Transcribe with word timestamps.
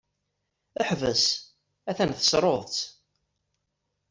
Ḥbes! 0.87 1.25
a-t-an 1.89 2.11
tessruḍ-t! 2.17 2.75